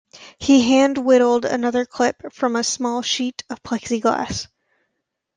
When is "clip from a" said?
1.85-2.63